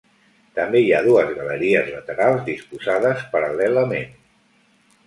[0.59, 4.15] També hi ha dues galeries laterals disposades paral·lelament.